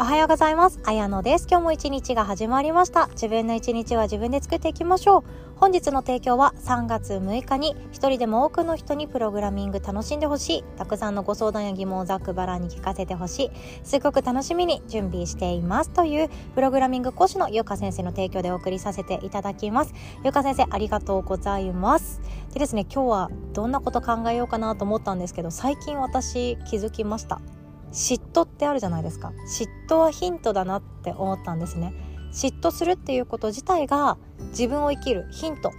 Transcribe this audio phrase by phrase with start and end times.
[0.00, 0.80] おはようございます。
[0.84, 1.46] あやのです。
[1.46, 3.08] 今日も一日が始まりました。
[3.08, 5.24] 自分の一日は自分で作っていきましょう。
[5.56, 10.64] 本日の提供は3月6日に一人でも多くの人にプログラミング楽しんでほしい。
[10.78, 13.50] たくさんのご相談や疑問をざっくばらんに聞かせてほしい。
[13.84, 15.90] すごく楽しみに準備しています。
[15.90, 19.92] というプログラミング講師のゆか先生の提供でお送りさせていただきます。
[20.24, 22.22] ゆうか先生ありがとうございます。
[22.54, 27.38] でですね、今日はどんなこと考えようかなと思ったんですけど、最近私気づきました。
[27.92, 29.32] 嫉妬ってあるじゃないですか。
[29.46, 31.92] 嫉妬はヒントだなって思ったんですね。
[32.32, 34.16] 嫉妬するっていうこと自体が
[34.50, 35.72] 自分を生きるヒントっ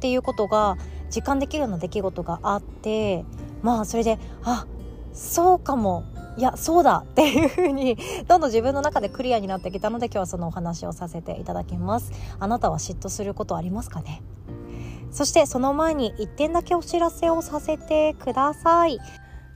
[0.00, 0.76] ていうことが
[1.14, 3.24] 実感できるような出来事があって
[3.62, 4.66] まあそれであ
[5.12, 6.04] そうかも。
[6.36, 12.10] いやそうだっていうふうに どんどん自分の中でクリアになってきたので今日はそのお話をさせていただきます。
[12.40, 14.20] あなたは嫉妬することありますかね？
[15.12, 18.98] そしてその前に1点だけお知らせをさせてください。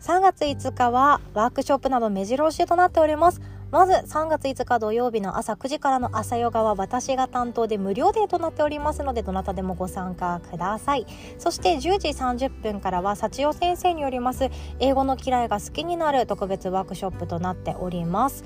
[0.00, 3.40] 3月5日はワークショップなど目白押しとなっております。
[3.70, 11.06] まず3月5日土曜日の朝9時からの朝ヨガは私が担当で無料デーとなっておりますのでどなたでもご参加ください。
[11.36, 14.48] そして10時30分からは幸代先生によります
[14.80, 18.42] 英語の嫌いが好きになる特別ワークショップとなっております。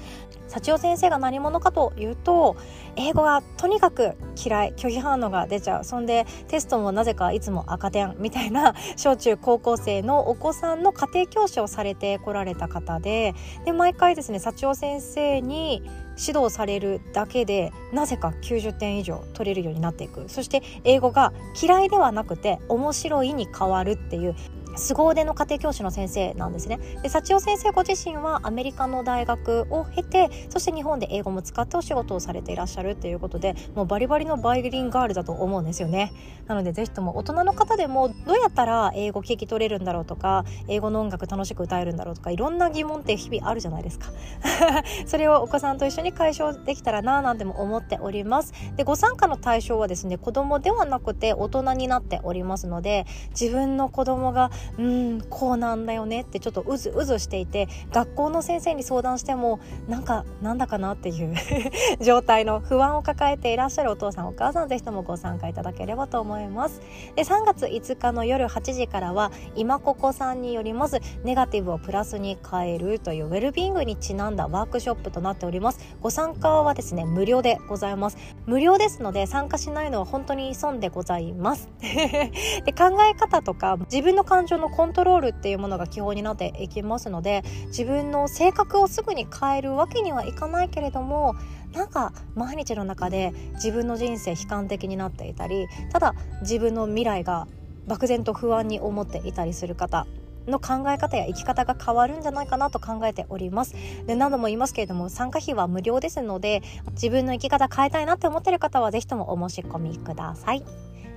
[0.49, 2.57] 幸代先生が何者かというと
[2.97, 5.85] 英語がとにかく嫌い拒否反応が出ちゃう。
[5.85, 15.83] そんでテストもなぜかいつも赤点みたいな小中高校生のお子さんの家庭教師をされてこられた方でで毎回ですね幸代先生に
[16.19, 20.29] 指導されるだけでなぜか90点以上取れるようになっていく。
[20.29, 24.35] そして英語が嫌いではなくて面白いに変わるっていう
[24.77, 26.79] 凄腕の家庭教師の先生なんですね。
[27.03, 36.13] で幸代先生ご自身はアメリカの大学を経てそして日本で英語も使ってお仕事をされていらっしゃるっていうことでもうバリバリのバイリンガールだと思うんですよね。
[36.47, 44.09] なのでぜひとも大人の方でもどうやったら英語聞き取れるんだろうとか英語の音楽楽しく歌えるんだろうとかいろんな疑問って日々あるじゃないですか。
[45.07, 48.53] それをお子さんと一緒に解消できたらななんても思っております。
[48.77, 61.35] でご参加の対象はですね子供ではなくて大人になっておりますので自分の子供がうんこうなんだよねってちょっとうずうずしていて学校の先生に相談してもなんかなんだかなっていう
[62.01, 66.81] 状態の不安を抱えていらっしゃるお父さんお母さんぜひともご参加いただければと思います。
[67.15, 75.81] で3月5日の夜8時からは今ここさんによりますネガティブをプラスに変えるというウェルビーングにちなんだワークショップとなっております。
[76.01, 78.17] ご参加はですね無料でございます。
[78.47, 81.69] 無料ですので参加しないのは本当に損でございます。
[81.81, 91.35] で考え方とか自分の感情情のコントロールっていうものが基本になっていきますので自分の性格をすぐに変えるわけにはいかないけれども
[91.73, 97.47] なんか毎日の中で自分の人生悲観的になっていたりただ自分の未来が
[97.87, 100.07] 漠然と不安に思っていたりする方
[100.47, 103.75] の考え方や生き方が変わるんじゃないかなと考えております。
[104.07, 106.63] で何度も言いますけれども参加費は無料ですので
[106.93, 110.65] 自分の生き方変えたいなって思ってる方は是非ともお申し込みください。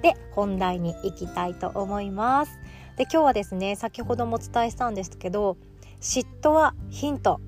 [0.04, 2.60] で本題に行きたいと思います。
[2.98, 5.58] で今日はですね先ほどもお伝えしたんですけど
[6.00, 7.42] 嫉妬はヒント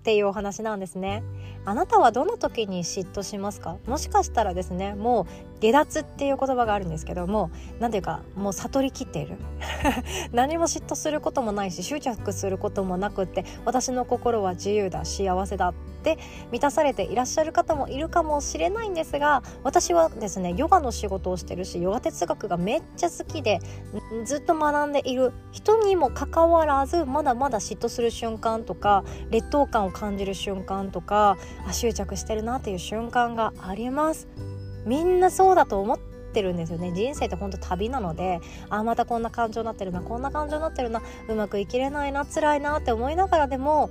[0.00, 1.24] っていうお話なんですね。
[1.64, 3.76] あなたはどの時に嫉妬しますか？
[3.86, 7.50] もしかしたらですねもう下脱っていう言葉があるんですけども
[7.80, 9.36] 何ていうかもう悟りきっている。
[10.32, 16.18] 何も嫉妬することもないし執着することもなくって私の心は自由だ幸せだって
[16.52, 23.60] 満たされていらっしゃる方もいるかもしれないんですが私はですねヨガの仕事をしてるしヨガ哲学がめっちゃ好きで
[24.24, 25.32] ずっと学んでいる。
[25.52, 31.38] 人にもかかわらずまだまだ嫉妬する瞬間とか劣等感を感じる瞬間とか
[31.72, 34.28] 執着してるなっていう瞬間があります。
[34.86, 35.98] みんなそうだと思っ
[36.32, 43.90] てるんですよね人生ってほんと旅なのであまたこんな感情になってるなこんな感情になってるなうまく生きれないな辛いなって思いながらでも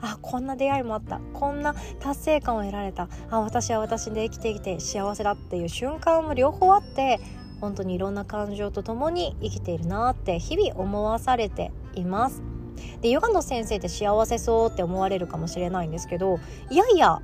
[0.00, 7.18] あこんな出会いもあったこんな達成感を得られたあ私は私で生きてきて幸せだっていう瞬間も両方あって
[7.60, 12.42] 本当にいろんな感情とともに生きているなって日々思わされています。
[13.00, 16.38] でヨガの先生って幸せそうって思われるかもしれないんですけど
[16.68, 17.22] いやいや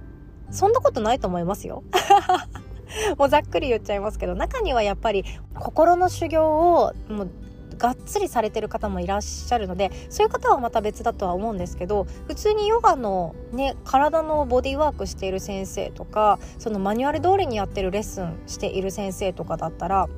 [0.51, 1.83] そんなことないと思いますよ。
[3.19, 5.25] もうざっくり言っちゃいますけど中にはやっぱり
[5.55, 7.31] 心の修行をもう
[7.79, 20.09] がっつりされてる方もいらっしゃるのでそういう方はまた別だとは思うんですけど普通にヨガのね体のボディーワークしている先生とかそのマニュアル通りにやってるレッスンしている先生とかだったら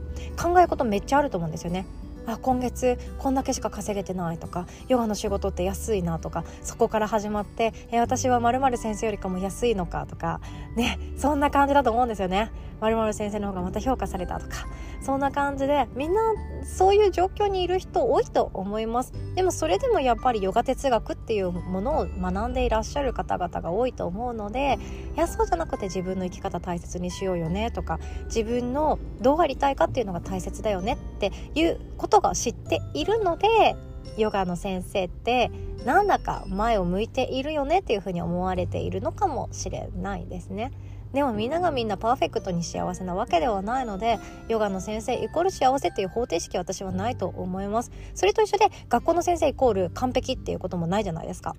[0.41, 1.87] 考え事めっちゃあると思うんですよね。
[2.27, 10.41] あ今月こんだけしか稼げてないとかヨガの仕事って安いなとかそこから始まってえ私はまる先生よりかも安いのかとか
[10.77, 12.51] ねそんな感じだと思うんですよね。
[12.81, 14.67] 〇〇先生の方がまた評価されたとか
[15.01, 16.21] そんな感じでみんな
[16.65, 24.79] そういう状況にいる人多いと思いますでもそれでもやっぱりヨガ哲学っていうものを学んでいらっしゃる方々が多いと思うので
[25.15, 33.77] いやそうじゃなくて自分の生き方大切にしようよねとか自分のどうありたいかっていうのが大切だよねっていうことが知っているので
[34.17, 35.51] ヨガの先生って
[35.85, 40.73] なんだか前を向いているよねっていうふうに思われているのかもしれないですね。
[41.15, 44.19] でもみんながみんなパーフェクトに幸せなわけではないので
[44.49, 47.93] ヨガの先生イコール幸せっていう方程式は私はないと思います。
[48.15, 51.55] それと一緒で学校の先生イコール完璧っていうこともないじゃないですか。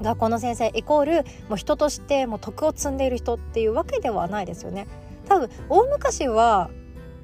[0.00, 1.12] 学校の先生イコール
[1.48, 4.86] もう人としてもう徳を積んでいる人っていうわけではないですよね。
[5.28, 6.70] 多分大昔は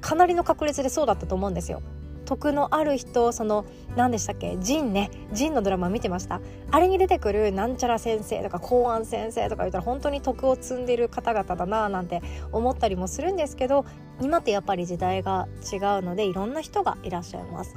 [0.01, 1.81] かなりの確率でそうだったと思うんですよ。
[2.29, 3.65] 徳のある人その
[3.95, 4.55] 何でしたっけ？
[4.59, 5.09] ジンね。
[5.33, 6.41] ジンのドラマ見てました？
[6.69, 12.21] あれに出てくるなんちゃら先生とか公安先生とか言ったら本当に徳を積んでる方々だななんて
[12.51, 13.83] 思ったりもするんですけど
[14.21, 17.73] 今ってやっぱり時代が違うのでいろんな人がいらっしゃいます。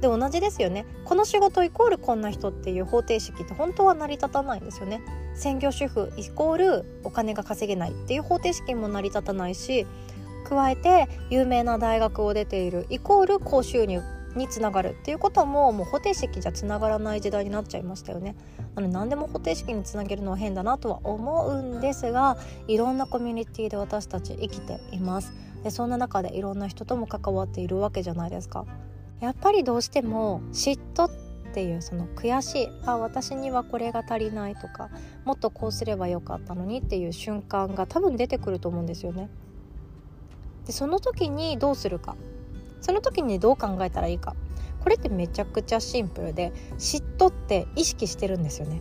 [0.00, 0.86] で同じですよね。
[1.04, 5.00] この仕事イコールこんな人っていう方程式って本当は成り立たないんですよね。
[5.34, 9.84] 専業主婦イコールお金が稼げないっていう方程式も成り立たないし
[10.48, 14.02] 加えて有名な大学を出ているイコール高収入
[14.36, 18.36] につながるっていうことももう方程式じゃつながらない時代になっちゃいましたよね。
[18.74, 22.36] なの何でも方程式につなげるのは変だなとは思うんですが
[22.68, 25.32] いろんなコミュニティで私たち生きています。
[25.64, 28.66] でそんな中でいろんな人とも関わっているわけじゃないですか。
[29.20, 31.10] やっぱりどうしても嫉妬っ
[31.54, 34.90] ていうその悔しいあ私にはこれが足りないとか
[35.24, 39.30] もっとこうすればよかったのにっていう瞬間が多分出てくると思うんですよね。
[40.66, 42.16] でその時にどうするか。
[42.80, 44.34] その時にどう考えたらいいか。
[44.80, 48.80] これってめちゃくちゃシンプルで嫉妬って意識してるんですよね。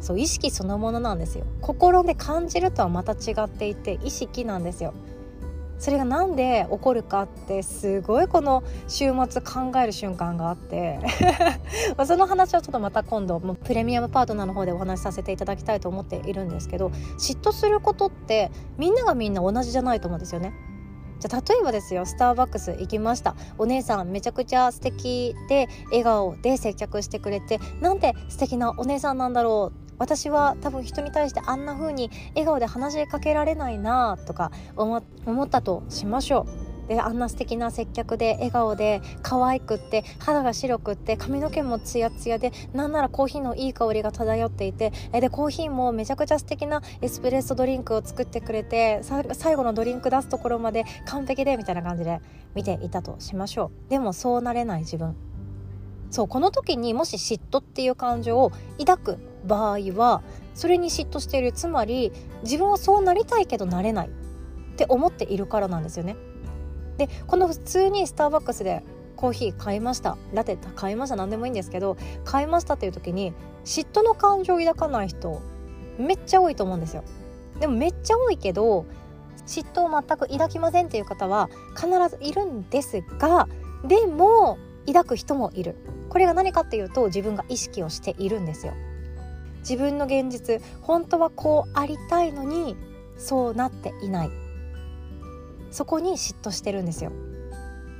[0.00, 1.46] そう意識そのものなんですよ。
[1.62, 4.92] 心で感じるとはまた違っていて意識なんですよ。
[5.78, 11.00] それが何で起こるかってすごいこの週末考える瞬間があって。
[12.06, 20.52] その話はちょっとまた今度もプレミアムパートナーの方でお話しさせていただきたいと思っているんですけど嫉妬することってみんながみんな同じじゃないと思うんですよね。
[21.20, 36.73] じゃ例えばですよスターバックス行きましたお姉さんめちゃくちゃ素敵で笑顔で接客してくれてなんて素敵なお姉さんなんだろう私は多分人に対してあんな風に笑顔で話しかけられないなとか思ったとしましょう。
[36.88, 49.00] であんな素敵な接客で笑顔で可愛くって肌が白くって髪の毛もツヤツヤでなんならコーヒーのいい香りが漂っていてえでコーヒーもめちゃくちゃ素敵なエスプレッソドリンクを作ってくれて
[49.32, 52.20] 最後のドリンク出すところまで完璧でみたいな感じで
[52.54, 53.90] 見ていたとしましょう。
[53.90, 55.16] でもそうなれない自分。
[56.10, 60.22] そうこの時にもし嫉妬っていう感情を抱く場合は
[60.54, 61.52] それに嫉妬している。
[61.52, 64.10] つまり自分はそうなりたいけどなれないっ
[64.76, 66.16] て思っているからなんですよね。
[66.96, 68.82] でこの普通にスターバックスで
[69.16, 70.16] コーヒー買いました。
[70.32, 71.16] ラテ買いました。
[71.16, 73.32] 何でもいいんですけど買いましたっていう時に
[73.64, 75.40] 嫉妬の感情を抱かない人
[75.98, 77.04] めっちゃ多いと思うんですよ。
[77.60, 78.84] でもめっちゃ多いけど
[79.46, 83.48] 嫉妬を全く抱きませんっていう方は必ずいるんですが
[83.84, 85.76] でも抱く人もいる。
[86.08, 88.74] これが何かっていうと自分が意識をしているんですよ。
[89.60, 92.76] 自分の現実本当はこうありたいのに
[93.16, 94.43] そうなっていない。
[95.74, 97.10] そこに嫉妬してるんですよ。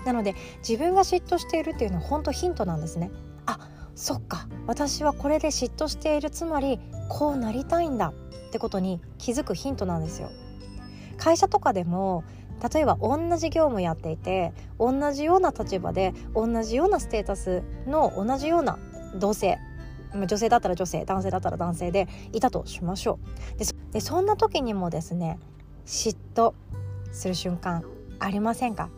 [0.06, 0.36] なので
[0.66, 3.10] 自分が嫉妬しているっていうのは本当ヒントなんですね。
[3.46, 3.58] あ
[3.96, 4.46] そっか。
[4.68, 8.14] 私はこれで嫉妬しているつまりこうなりたいんだ
[8.48, 10.30] ってことに気づくヒントなんですよ。
[11.16, 12.22] 会社とかでも
[12.72, 18.78] 例えば同じ業務やっていて同じような立場で同じようなステータスの同じような
[19.16, 19.58] 同性
[20.14, 23.18] 女性だったら女性男性だったら男性でいたとしましょ
[23.56, 23.92] う。
[23.92, 25.40] でそんな時にもですね
[25.86, 26.54] 嫉妬
[27.14, 27.84] する瞬間
[28.18, 28.90] ありませんか？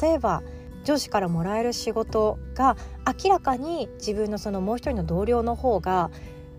[0.00, 0.42] 例えば
[0.84, 2.76] 上司からもらえる仕事が
[3.24, 6.10] 明らかに自分のそのもう一人の同僚の方が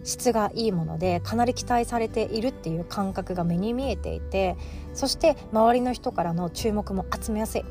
[0.03, 4.55] 質がいいものでかなり期待されているっていう感覚が目に見えていて
[4.93, 7.65] そして周りの人からの注目も集めやすい。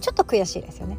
[0.00, 0.98] ちょっと悔しいですよね。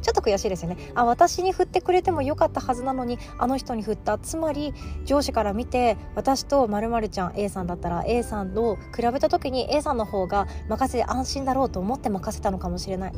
[0.00, 0.76] ちょっと悔しいですよね。
[0.94, 4.18] あ私に振ってくれてもよかったはずなのにあの人に振った。
[4.18, 4.74] つまり
[5.04, 13.12] 上司から見て私とまるちゃん A さんだったら A さんと比べた時に A さんの方が任せて安心だろうと思って任せたのかもしれない。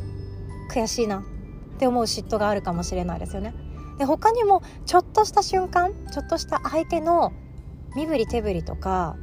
[0.72, 1.18] 悔しいな。
[1.20, 1.22] っ
[1.78, 3.54] て思う嫉妬があるかもしれないですよね。
[3.98, 7.32] で他にもちょっとした瞬間ちょっとした相手の
[7.94, 9.16] 身振り手振りとか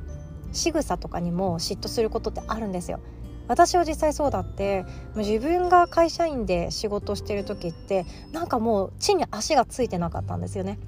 [0.51, 2.99] 仕草とかにも嫉妬することってあるんですよ。
[3.47, 4.85] 私は実際そうだって
[5.15, 10.79] 自分が会社員で仕事してる時ってなんかもう地に足がついてなかったんですよね。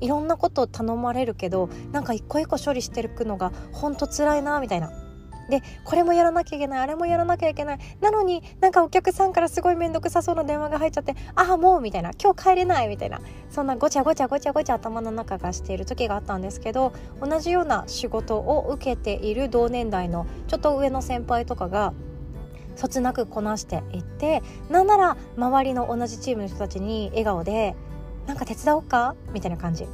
[0.00, 5.05] いろんなことを頼まれるけどなんか一個一個処理してるのがほんと辛いなみたいな。
[5.48, 7.78] でこれもやらなきゃいけないあれもやらなきゃいけない。
[8.00, 12.10] なのになんかお客さんからすごい面倒くさそうな電話が入っちゃってああもうみたいな。
[12.20, 13.20] 今日帰れないみたいな。
[13.50, 21.94] そんなごちゃごちゃごちゃごちゃ頭の中がしている時があったんですけど同じような仕事を受けている同年代のちょっと上の先輩とかが
[22.74, 27.74] そつなくこなしていってなんなら周りの同じチームの人たちに笑顔で
[28.26, 29.86] 「なんか手伝おうか?」みたいな感じ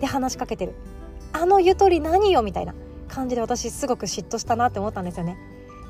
[0.00, 0.74] で話しかけてる
[1.34, 2.74] 「あのゆとり何よ?」みたいな。
[3.10, 5.36] 感じで私すごく嫉妬したなって思ったんですよね。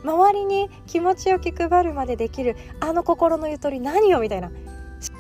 [0.03, 4.51] 周りに気持ちを気配るまでできるあの心のゆとり何よみたいな。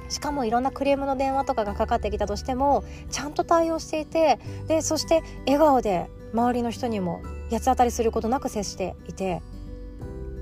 [0.08, 9.40] しかもいろんなクレームの電話とかがかかってきたとしてもちゃんと対応していてでそして笑顔で周りの人にも八つ当たりすることなく接していて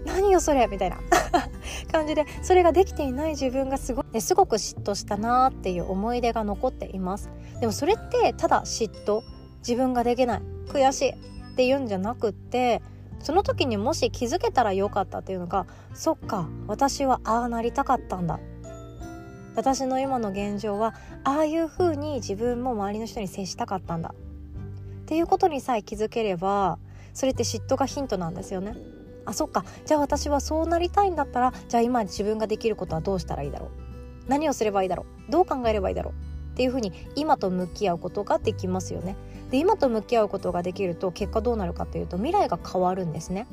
[0.07, 0.99] 何よそれみたいな。
[1.93, 7.31] 感じでそれができていない自分がすごすごく嫉妬したなっていう思い出が残っています。
[7.61, 9.23] でもそれってただ嫉妬。
[9.59, 10.43] 自分ができない。
[10.69, 11.38] 悔しい。
[11.59, 12.81] って言うんじゃなくって
[13.19, 18.39] その時にもし気づけたらよかったっていうのがそっか私はああなりたかったんだ。
[19.57, 24.15] 私の今の現状はああいう風に自分も周りの人に接したかったんだ。
[25.03, 26.79] っていうことにさえ気づければ
[27.13, 28.77] それって嫉妬がヒントなんですよね。
[29.27, 33.71] あそっかじゃあ私はそうなりたいんだったらじゃあ今自分ができることはどうしたらいいだろう。
[34.29, 35.33] 何をすればいいだろう。
[35.33, 36.53] どう考えればいいだろう。
[36.53, 39.17] っていうふうに今と向き合うことができますよね。
[39.51, 43.47] で今と向き合うことができると結果どうなるかというと未来が変わるんですね。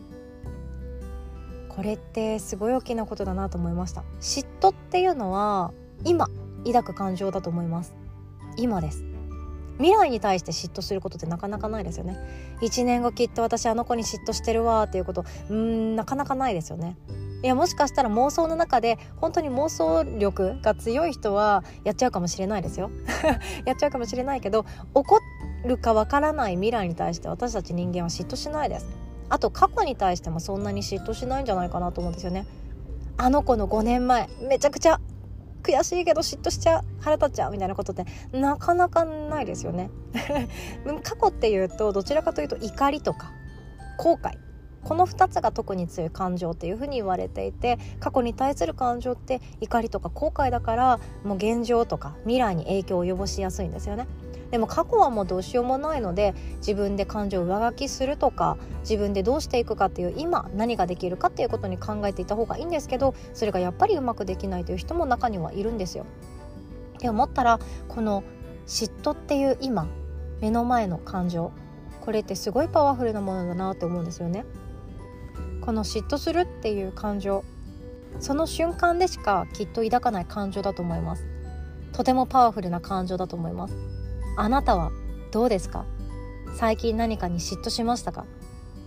[1.70, 4.04] これってすごい大きなことだなと思いました。
[4.22, 5.74] 嫉妬っていうのは
[6.06, 6.30] 今
[6.66, 7.94] 抱く感情だと思います。
[8.58, 9.04] 今です。
[9.78, 12.18] 未来に対して嫉妬することってなかなかないですよね。
[12.62, 16.98] 1年後きっと私あの子に嫉妬してるわっていうことうんなかなかないですよね。
[17.44, 22.90] いやもしかしたら妄想の中で本当に妄想力が強い人はやっちゃうかもしれないですよ。
[23.66, 25.18] やっちゃうかもしれないけど怒
[25.66, 28.88] るかわからない未来に対して私たち人間は嫉妬しないです。
[29.30, 32.46] あと過去に対してもそんなに嫉妬しないんじゃないかなと思うんですよね。
[33.18, 35.00] あの子の5年前めちゃくちゃ
[35.64, 39.90] 悔しいけど嫉妬しちゃう腹立っちゃうみたいなことってなかなかないですよね。
[41.04, 43.32] 過去っていうとどちらかというと怒りとか
[43.98, 44.38] 後悔。
[44.86, 54.08] この2つが特に強い感情っていうふうに言われていて過去に対する感情って怒りとか後悔だからもう現状とか未来に影響を及ぼしやすいんですよね。
[54.52, 66.06] でも過去はもうどうしようもないので自分で感情を上書きするとか自分でどうしていくかっていう今何ができるかっていうことに考えていた方がいいんですけどそれがやっぱりうまくできないという人も中にはいるんですよ。
[66.98, 68.24] って思ったらこの
[68.68, 69.88] 嫉妬っていう今
[70.42, 71.52] 目の前の感情
[72.02, 74.46] これってすごいパワフルなものだなって思うんですよね。
[75.66, 77.44] この嫉妬するっていう感情。
[78.20, 81.26] その瞬間でしかきっと抱かない感情だと思います。
[81.92, 83.76] とてもパワフルな感情だと思います。
[84.38, 84.92] あなたは
[85.32, 85.86] どうですか？
[86.56, 88.26] 最近何かに嫉妬しましたか？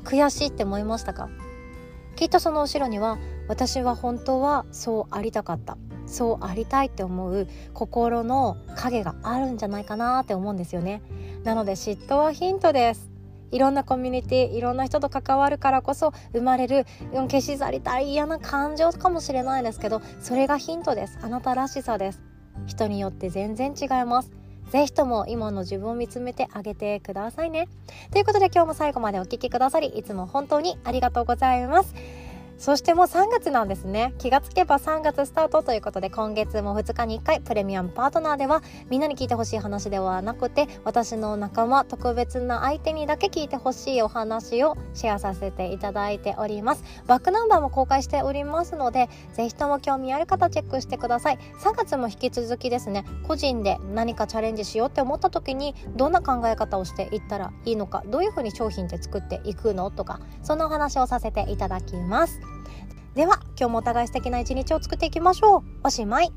[0.04, 1.28] 悔しいって思いましたか？
[2.16, 3.18] きっとその後ろには
[3.48, 5.76] 私は本当はそうありたかった。
[6.06, 11.02] そうありたいって思う心の影があるんじゃないかなって思うんですよね。
[11.44, 13.10] なので嫉妬はヒントです。
[13.50, 22.22] いろんなコミュニティいろんな人と関わるからこそ生まれる消し去りたい嫌な感情かもしれないですけどそれがヒントですあなたらしさです
[22.66, 24.38] 人によって全然違います
[24.70, 27.68] ぜひとも今の自分を見つめてあげてくださいね。
[28.12, 31.94] ということで今日も最後までお聴きくださり、いつも本当にありがとうございます。
[32.58, 34.14] そしてもう3月なんですね。
[34.18, 46.82] 気がつけば3月スタートということで今月も2日に1回プレミアムパートナーではみんなに聞いてほしい話ではなくて私の仲間特別な相手にだけ聞いてほしいお話をシェアさせていただいております。
[47.06, 51.38] バックナンバーも公開しておりますのでぜひとも興味ある方チェックしてください。
[51.60, 62.47] 3月も引き続きですね個人で何かチャレンジしようって思った時にどんな考え方をしていったらいいのかどういうふうに商品って作っていくのとかそんなお話をさせていただきます。
[63.14, 65.62] では今日もお互い素敵な一日を作っていきましょう。
[65.82, 66.32] おしまい。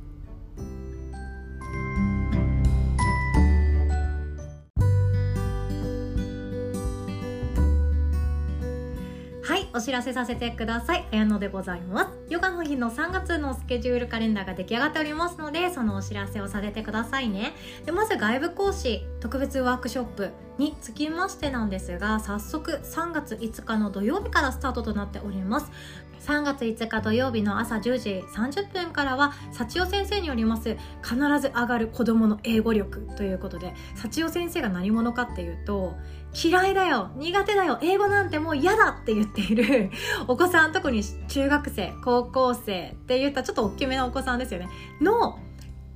[9.44, 11.06] はいお知らせさせてください。
[11.12, 12.10] 綾野でございます。
[12.30, 17.54] ヨガの日の3月のスケジュールカレンダーが出来上がっておりますのでそのお知らせをさせてくださいね。
[17.86, 20.32] でまず外部講師特別ワークショップ。
[20.62, 25.72] につきましてなんですが早速3月5日の土曜日からスタートとなっております。
[26.20, 35.96] 3月5日土曜日の朝10時30分からは幸代先生によります必ず上がる子供の英語力ということで幸代先生が何者かっていうと
[36.32, 39.90] 嫌いだよ苦手だよ英語なんてもう嫌だって言っている
[40.28, 44.70] お子さん特に中学生高校生って言ったちょっと大きめなお子さんですよね。
[45.02, 45.40] の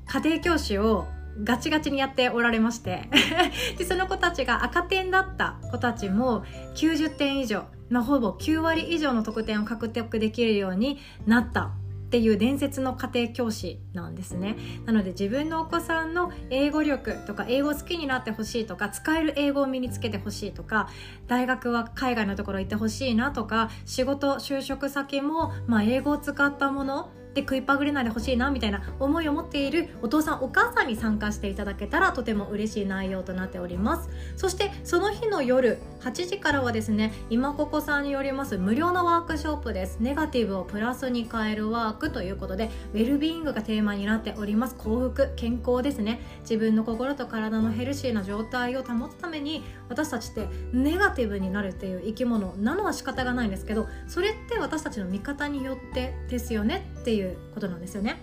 [0.08, 1.06] 家庭教師を
[1.44, 3.10] ガチガチにやっておられまして。
[3.78, 6.44] でその子たちが赤点だった子たちも
[6.76, 11.72] 90点以上、ま、ほぼ9割以上の得点を獲得できるようになった
[12.06, 14.56] っていう伝説の家庭教師なんですね。
[14.86, 20.88] なので自分のお子さんの英語力とか英語好きになってほしいとか使える英語を身につけてほしいとか
[21.28, 34.10] 大学は海外のところ行ってほしいなとか仕事就職先も、まあ、英語を使ったもので食いっぱぐれないでほしいなみたいな思いを持っているお父さんお母さんに参加していただけたらとても嬉しい内容となっております。
[34.38, 39.98] そしてその日の夜8時からはですね今ここさんによります無料のワークショップです。
[40.00, 44.76] ネガティブをプラスに変えるワークということでウェルビーイングがテーマになっております。
[44.76, 46.22] 幸福健康ですね。
[46.42, 56.95] 自分の心と体のヘルシーな状態を保つために私たちってネガティブになるっていう生き物なのは仕方がないんですけどそれって私たちの味方によってですよね。
[57.06, 58.20] っていうことなんですよね。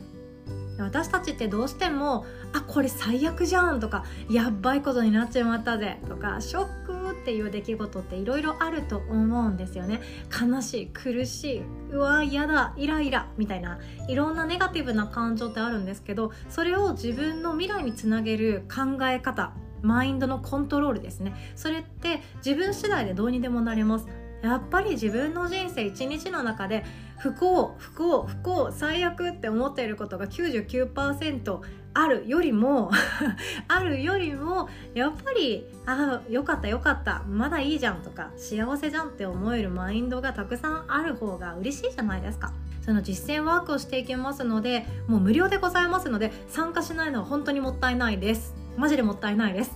[0.76, 10.00] 私たちってどうしてもあこれ最悪じゃんとかやばいことになっちまったぜとかショックっていう出来事っていろいろあると思うんですよね。
[10.32, 11.62] 悲しい苦しい
[11.92, 21.34] うわ嫌だイライラみたいないろんなネガティブな感情ってあるんですけどそれを自分の未来につなげる考え方マインドのコントロールですね。
[21.54, 24.08] それって自分次第でどうにでもなります。
[24.42, 26.84] やっぱり自分の人生一日の中で
[27.22, 31.60] 不幸不幸不幸最悪って思っていることが99%
[31.94, 32.90] あるよりも
[33.68, 42.52] あるよりもやっぱりああよかったよかったまだいいじゃんとか幸せじゃんって思えるマインドがたくさんある方が嬉しいじゃないですか。
[42.84, 48.54] その実践ワークをしていきますのでもう無料でございますので参加しないのは本当にもったいないです。
[48.76, 49.72] マジでもったいないです。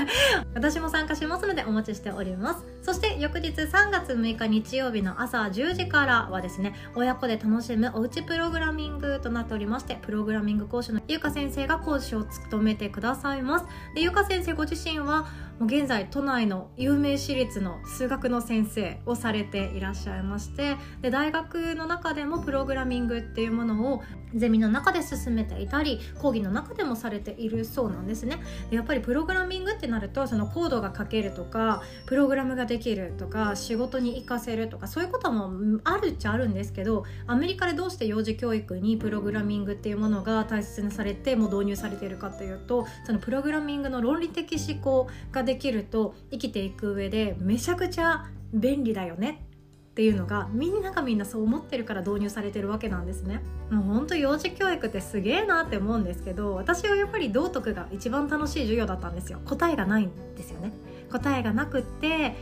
[0.54, 2.75] 私も参加しますのでお待ちしております。
[2.86, 13.66] そして翌日3月6日日曜日の朝10時からはですね親子で楽しむおうちプログラミングとなっておりましてプログラミング講師のゆうか先生が講師を務めてくださいます。
[13.96, 15.26] でゆうか先生ご自身は
[15.58, 24.02] もう現在都内の有名私立の数学の先生をされていらっしゃいましてで大学の中でもプログラミングっていうものを
[24.34, 28.42] ゼミの中で進めていたり講義の中でもされているそうなんですね。
[28.70, 49.46] でやっぱりプログラミングってなるとそのコードが書けるとかプログラムがでできるとか仕事に活かせるとかそういうこともあるっちゃあるんですけどアメリカでどうして幼児教育にプログラミングっていうものが大切にされてもう導入されているかというとそのプログラミングの論理的思考ができると生きていく上でめちゃくちゃ便利だよね
[49.92, 53.40] っていうのがみんながみんなそう思ってるから導入されてるわけなんですね。
[53.70, 59.40] もうほんと幼児教育ってすげえなって思うんですけど私はやっぱり道徳が一番楽しい授業だったんですよ。
[59.46, 60.72] 答えがないんですよね。
[61.10, 62.36] 答えがなくって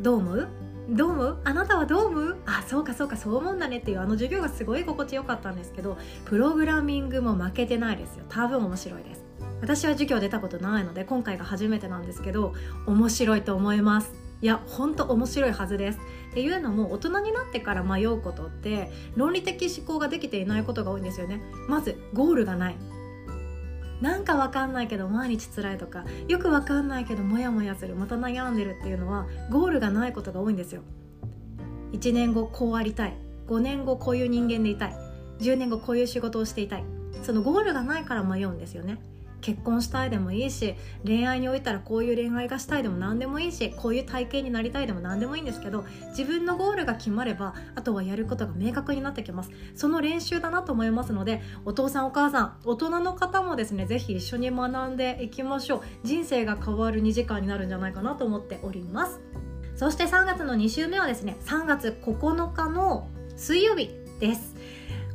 [0.00, 0.48] どう思う？
[0.88, 1.40] どう思う？
[1.44, 2.36] あなたはどう思う？
[2.46, 8.24] あそうかそうかそう思うんだねっていうあの授業がすごい心地よかったんですけどプログラミングも負けてないですよ。
[8.28, 9.24] 多分面白いです。
[9.60, 12.52] 私は授業出たことないので今回が初めてなんですけど
[12.86, 14.12] 面白いと思います。
[14.42, 15.98] いやほんと面白いはずです。
[16.30, 21.40] っていうのも大人になってから迷うことって論理的思考ができていないことが多いんですよね。
[21.68, 22.76] まずゴールがない。
[24.00, 30.82] なんかわかんないけど毎日辛いとかよくわかんないけどモヤモヤするまた悩んでるっていうのはゴールがないことが多いんですよ。
[31.92, 33.16] 1年後こうありたい。
[33.48, 34.96] 5年後こういう人間でいたい。
[35.40, 36.84] 10年後こういう仕事をしていたい。
[37.22, 38.98] そのゴールがないから迷うんですよね。
[39.40, 49.50] 結婚したいでもいいし恋愛においたらこういう恋愛がしたいでも何でもいいしこういう体型になりたいでも何でもいいんですけど自分のゴールが決まればあとはやることが明確になってきます。
[49.74, 55.80] その練習だなと思いますのでお父さんお母さん大人の方もですね是非一緒に学んでいきましょう。
[56.02, 59.20] 人生が変わる2時間になるんじゃないかなと思っております。
[59.76, 64.55] そして3月の2週目はですね3月9日の水曜日です。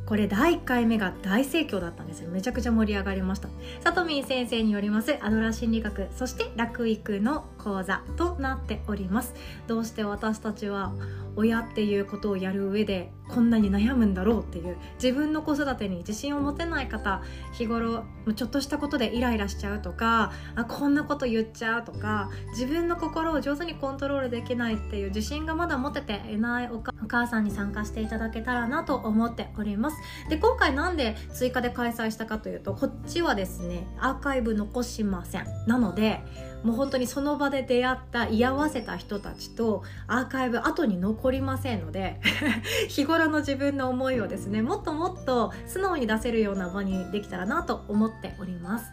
[0.06, 2.30] これ第1回目が大盛況だったんですよ。
[2.30, 3.48] めちゃくちゃ盛り上がりました。
[3.80, 9.34] さとみん先生によりますアドラー心理学そして楽育の講座となっております。
[9.66, 10.92] どうして私たちは
[11.36, 18.04] 親っていうことをやる上でこんなに悩むんだろうっていう自分の子育てに自信を持てない方日頃
[18.36, 29.96] ちょっとしたことでイライラしちゃうとかあこんなこと言っちゃうとか自分の心を上手にコントロールできないっていう自信がまだ持てていないお母さんに参加していただけたらなと思っております。
[30.28, 35.46] で今回なんで追加で開催したかというとこっちはですねアーカイブ残しません。
[35.66, 36.20] なので
[36.62, 42.20] もう本当にその場で出会った居合わせた人たちとアーカイブ後に残りませんので
[42.88, 48.92] 日頃の自分の思いをですねもっともっと素直に出せるような場にできたらなと思っております。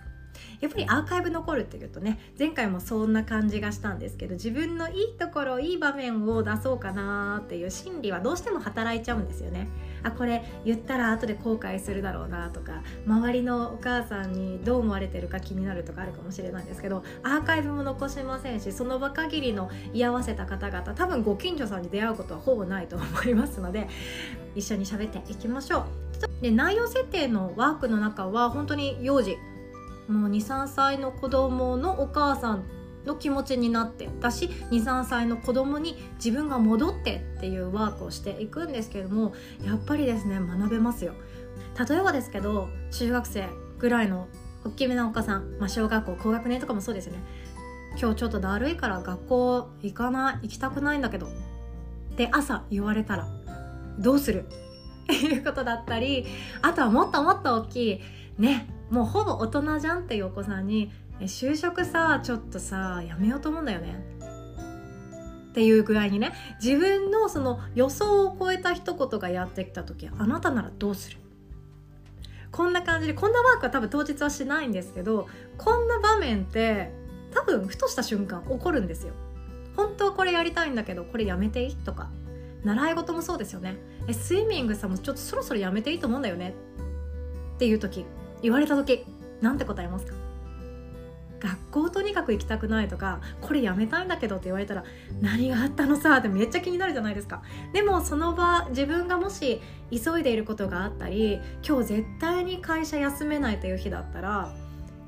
[0.62, 9.67] やっぱりアーカイブ残るっていうとね前回もそんな感じがしたんですけど自分のいいところいい場面を出そうかなっていう心理はどうしても働いちゃうんですよね。
[10.03, 23.88] あこれ言ったら後で後悔するだろうなとか周りのお母さんにどう思われてるか気になるとかあるかもしれないんですけどアーカイブも残しませんしその場限りの居合わせた方々多分ご近所さんに出会うことはほぼないと思いますので
[24.55, 25.83] 一緒に喋っていきましょう。
[26.41, 29.38] で内容設定のワークの中は本当に幼児
[30.07, 32.63] もう23歳の子供のお母さん
[33.10, 39.34] の気持ちになってだし23歳の子供に自分が戻ってっていうワークをしていくんですけども
[39.65, 41.13] やっぱりですね学べますよ。
[41.89, 43.48] 例えばですけど中学生
[43.80, 44.28] ぐらいの
[44.65, 47.19] 大きめなお母さん、まあ、小学校高学年とかもそうですよね。
[48.00, 51.30] 今日ちょっとだるいから学校行かない行きたくないんだけどっ
[52.15, 53.28] て朝言われたら
[53.98, 54.45] どうする？
[55.04, 56.28] っていうことだったり
[56.62, 58.02] あとはもっともっと大きい
[58.38, 64.03] ねもうほぼ大人じゃんっていうお子さんにえ就職さちょっとさやめようと思うんだよね
[65.49, 66.32] っていう具合にね
[66.63, 71.17] 自分のその予想を超えた一言がやってきた時あなたならどうする？
[72.51, 75.27] こんな感じでこんなワークは多分当日はしないんですけど
[75.58, 76.91] こんな場面って
[77.34, 79.13] 多分ふとした瞬間起こるんですよ。
[79.75, 81.75] 本当はこれやりたいんだけどこれやめていい？
[81.75, 82.10] とか。
[82.63, 83.77] 習い事もそうですよね。
[84.08, 86.53] えスイミングさもちょっとそろそろやめていいと思うんだよね。
[87.55, 88.05] っていう時
[88.41, 89.05] 言われた時
[89.41, 90.13] なんて答えますか？
[91.39, 94.84] 学校とにかく行きたくないとかこれやめたいんだけどって言われたら
[95.21, 97.41] 何があったのさってめっちゃ気になるじゃないですか。
[97.73, 104.54] でもその場自分がもし急いでいることがあったり今日絶対に会社休めないという日だったら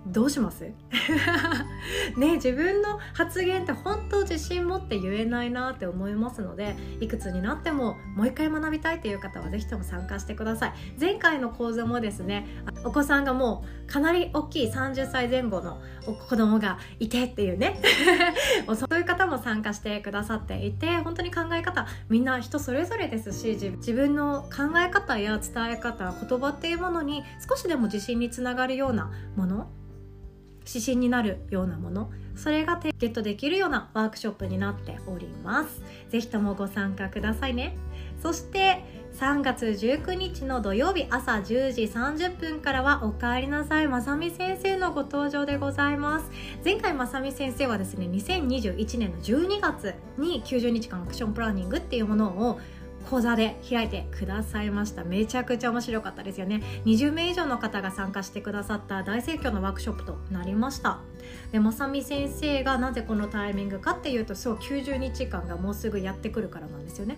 [0.08, 0.64] どうします？
[2.18, 10.74] ね自分の発言って本当自信持って言えないなって思いますのでいくつになってももう一回学びたいという方は是非とも参加してください。
[11.00, 12.48] 前回の講座もですね
[12.84, 15.82] お子さんがもうかなり大きい30歳前後の
[16.30, 17.80] 子供がいてっていうね。
[18.76, 29.70] そういう方も参加してくださっていて本当に考え方みんな人それぞれですし自分の考え方や伝え方言葉っていうものに少しでも自信につながるようなもの
[30.68, 35.82] 指針になるようなものそれがゲットできるようなワークショップになっております。
[36.10, 37.76] 是非ともご参加くださいね。
[38.22, 46.32] そして3月19日の土曜日朝10時30分からはおかえりなさいまさみ先生のご登場でございます。
[46.66, 52.60] 前回まさみ先生はですね2021年の12月に90日間アクションプランニングっていうものを
[53.12, 55.04] 講座で開いてくださいました。
[55.04, 56.64] めちゃくちゃ面白かったですよね。
[56.86, 61.00] 20名以上の方が参加してくださった大盛況のワークショップとなりました。
[61.52, 67.18] でまさみ先生がなぜこのタイミングかっていうとそう90日間がもうすぐやってくるからなんですよね。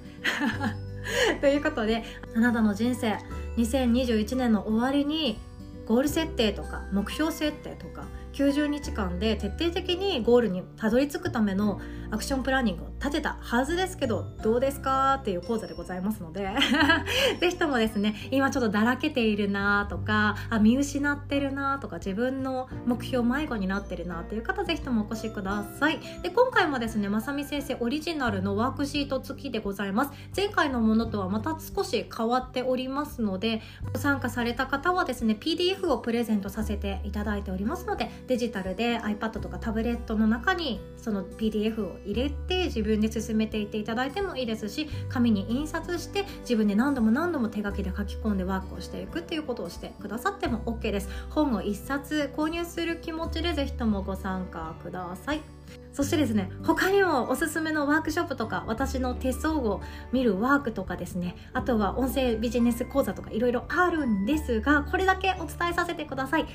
[1.41, 2.04] ということで
[2.36, 3.17] あなたの人生
[3.58, 5.38] 2021年の終わりに
[5.86, 11.80] ゴール設定とか目標設定とか90日間で徹底的にゴールにたどり着くための
[12.12, 15.15] アクションプランニングを立てたはずですけどどうですか？
[15.22, 16.50] っていう講座でございますので。
[17.39, 26.00] ぜひともですね今ちょっとだらけているなとかあ見失ってるなとか自分の目標迷子になってるなっていう方ぜひともお越しください。
[26.22, 30.12] で今回もですねまさみ先生オリジナルのワークシート付きでございます。
[30.36, 51.09] 前回のものとはまた少し変わっておりますのでご参加された方はですね PDF をプレゼントさせていただいておりますのでデジタルで iPad とかタブレットの中にその PDF を入れて自分で進めていっていただいてもいいですし紙に印刷して自分で何度も何度も手書きで書き込んでワークをしていくっていうことをしてくださっても OK です。
[51.29, 55.83] 本を1冊購入する気持ちでぜひともご参加ください。
[55.93, 66.43] そしてですね他にもおすすめのワークショップとか私の手相を見るワークとかですねあとは音声ビジネス講座とかいろいろあるんですがこれだけお伝えさせてください。
[66.43, 66.47] 3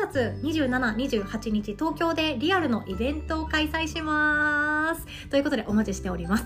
[0.00, 5.28] 月2728日東京でリアルのイベントを開催します。
[5.28, 6.44] ということでお待ちしております。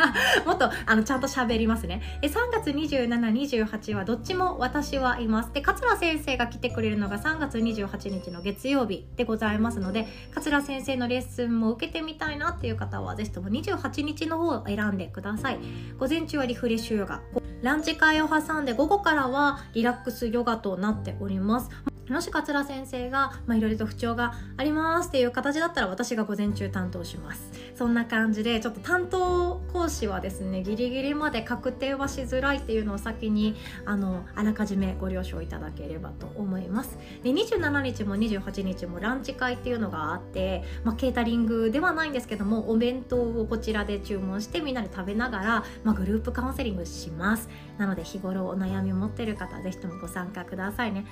[0.46, 2.02] もっとあのちゃんと喋りますね。
[2.22, 5.52] 3月2728はどっちも私はいます。
[5.52, 15.58] で桂先生が来てくれるのが3月28日の月曜日でございますので桂先生のレッスンも受けてみたいなっていう方はぜひとも28日の方を選んでください。
[15.98, 17.20] 午前中はリフレッシュヨガ。
[17.62, 21.89] ランチ会を挟んで午後からはリラックスヨガとなっております。
[22.10, 27.50] もし桂先生が、いろいろと不調がありますっていう形だったら私が午前中担当します。
[27.74, 36.98] そんな感じでちょっと担当講師はですねギリギリまで確定はしづらいっていうのを先にあのあらかじめご了承いただければと思います。
[37.22, 47.48] で27日も28日もランチ会っていうのがあって、まあ、ケータリングではないんですけどもお弁当をこちらで注文してみんなで食べながら、まあ、グループカウンセリングします。
[47.78, 51.06] なので日頃お悩みを持ってる方ぜひともご参加くださいね。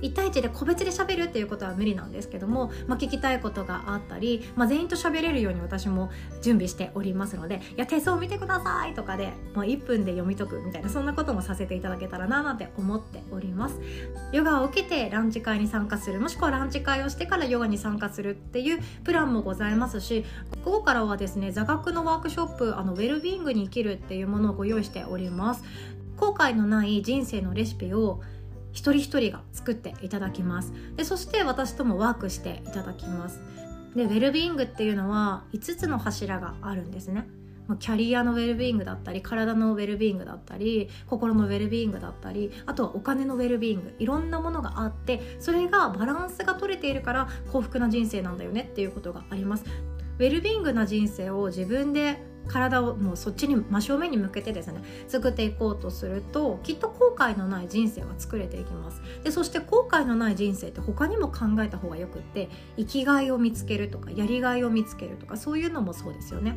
[0.00, 6.10] 一体対一で個別で喋るっていうことは無理なんですけども、まあ、聞きたいことがあったり、まあ、全員と喋れるように私も
[6.42, 13.80] 準備しておりますので「いや手相を見てください」とかでもう1分で読み解くみたいなそんなこともさせていただけたらななんて思っております。
[14.32, 20.24] ヨガを受けてランチ会に参加するもしくはランチ会をしてからヨガに参加するっていうプランもございますし
[20.64, 25.64] 午後からはですね座学のワークショップあのウェルビーイングに生きるっていうものをご用意しております。
[26.16, 28.20] 後悔のない人生のレシピを
[28.78, 30.72] 一人一人が作っていただきます。
[30.96, 33.40] でそして私ともワークしていただきます。
[33.96, 37.26] でウェルビーイングっていうのは5つの柱があるんですね。
[37.80, 43.94] キャリアのウェルビーイングだったり体のウェルビーイングだったり心のウェルビーイングだったりあとはお金のウェルビーイング。
[43.98, 49.64] いろんなものがあってそれがバランスが取れているから幸福な人生なんだよねっていうことがあります。
[50.18, 59.02] ウェルビーイングな人生を自分で体をもうそっちに真正面に向けてですね作っていこうとするときっと後悔のない人生は作れていきます。
[59.22, 66.56] でそして後悔のない人生って他にも考えた方がよくって生きがいを見つけるとかやりがいを見つけるとかそういうのもそうですよね。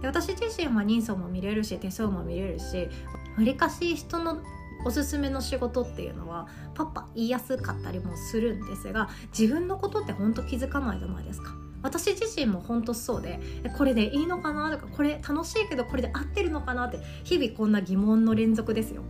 [0.00, 2.88] で私自身は人相も見れるし手相も見れるし
[3.36, 4.38] わりかし人の
[4.84, 11.54] おすすめの仕事っていうのはパッパ言いやすかったりもするんですが自分のことって本当気づかないじゃないですか。
[11.82, 13.40] 私自身も本当そうで
[13.76, 19.02] これでいいのかなとかこれ楽しいけどこれで合ってるのかなって日々こんな疑問の連続ですよ。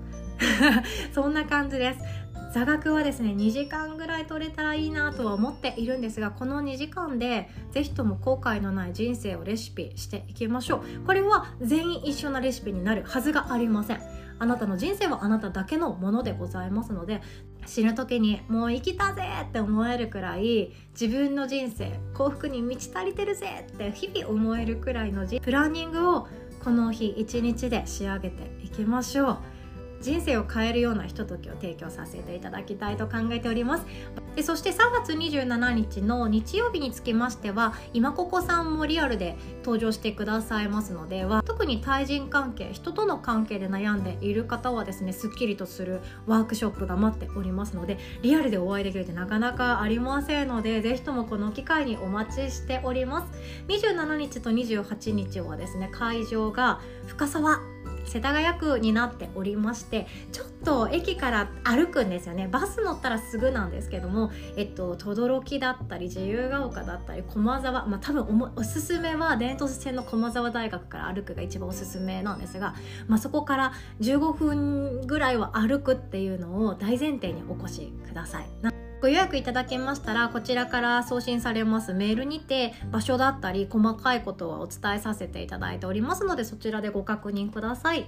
[1.14, 2.00] そんな感じです。
[2.52, 11.06] 座学はですね2時間ぐらい取れたらいいなとは思っているんですがこの2時間で是非とも後悔のない人生をレシピしていきましょう。
[11.06, 14.00] これは全員一緒なレシピになるはずがありません。
[14.38, 17.22] あなたの人生はあなただけのものでございますので
[17.64, 26.26] 死ぬ時にもう生きたぜって思えるくらい自分の人生幸福に満ち足りてるぜって日々思えるくらいのプランニングを
[26.64, 29.38] この日一日で仕上げていきましょう。
[30.02, 33.86] 人生を変えるようなひとときを提供させていただきたいと考えております。
[34.36, 53.32] でそして3月27日の日曜日につきましては今ここさんもリアルで登場してくださいますのでは特に対人関係人との関係で悩んでいる方はですねすっきりとするワークショップが待っておりますのでリアルでお会いできるってなかなかありませんのでぜひともこの機会にお待ちしております。
[53.68, 57.60] 27日と28日はですね会場が深沢
[58.04, 72.74] 世田谷区になっておりましてちょっと駅から歩くんですよねバス乗ったらすぐなんですけどもえっと轟だったり自由が丘だったり駒沢まあ多分おすすめは伝統線の駒沢大学から歩くが一番おすすめなんですが、
[73.08, 78.71] まあ、そこから15分ぐらいは歩くっていうのを大前提にお越しください。
[79.02, 81.92] ご予約いただけましたらこちらから送信されます。
[81.92, 88.06] メールにて場所だったり細かいことはお伝えさせていただいておりますのでそちらでご確認ください。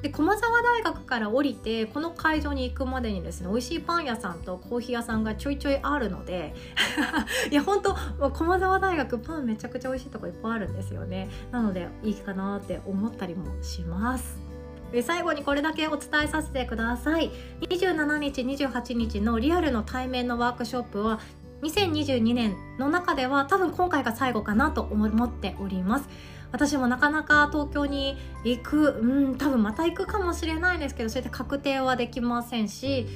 [0.00, 6.54] で駒沢大学から降りてこの会場に行くまでにですね美味しいパン屋さんとコーヒー屋さんがちょいちょいあるので
[7.50, 7.96] いや本当
[8.30, 11.28] 駒沢大学パンめちゃくちゃ美味しいとこいっぱいあるんですよね。
[11.50, 14.51] なのでいいかなって思ったりもします。
[15.00, 17.30] 最後にこれだけお伝えさせてください。
[17.62, 21.20] 27日28日のリアルの対面のワークショップは
[21.62, 26.08] 2022年の中では多分今回が最後かなと思っております。
[26.50, 33.06] 私もなかなか東京に行くうん多分また行くかもしれないんですけどそうやって確定はできませんし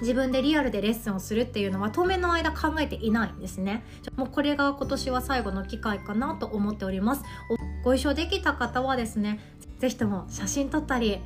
[0.00, 3.84] 自分でリアルでレッスンをするっていうのは当面の間考えていないんですね。
[4.16, 7.22] もうこれが今年は最後の機会かなと思っております。
[7.84, 9.38] ご一緒できた方はですね
[9.84, 11.18] ぜひとも写真撮ったり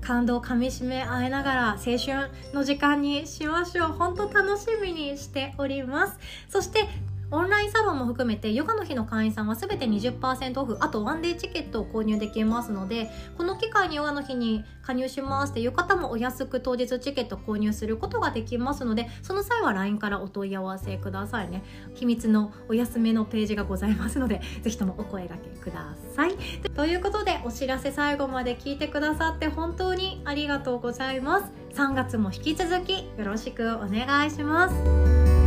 [0.00, 3.92] 感動をかみしめ合いながら青春の時間にしましょう。
[3.92, 6.18] 本当楽しみにしております。
[6.48, 6.86] そして
[7.30, 21.62] オンラインサロンも含めてヨガの日の会員さんは全て20%オフあとワンデーチケットを購入できますのでこの機会にヨガの日に加入しますっていう方もお安く当日チケット購入することができますのでその際は LINE からお問い合わせくださいね。
[21.94, 26.36] 秘密のお休みのページがございますのでぜひともお声がけください。
[26.74, 31.52] ということでお知らせ最後まで聞いてくださって本当にありがとうございます。
[31.74, 35.37] 3月も引き続きよろしくお願いします。